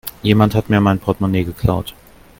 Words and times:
Jemand 0.23 0.55
hat 0.55 0.67
mir 0.67 0.81
mein 0.81 0.97
Portmonee 0.97 1.43
geklaut. 1.43 1.93